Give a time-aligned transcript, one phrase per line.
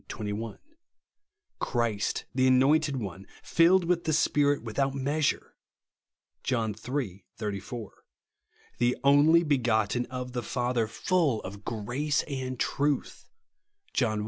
[0.07, 0.57] 21);
[1.59, 5.53] "Christ," the anointed One, filled with the Spirit without measure
[6.41, 7.23] (John iii.
[7.37, 8.03] 34);"
[8.79, 13.29] the only begotten of the Father, full of grace and truth"
[13.93, 14.19] (John i.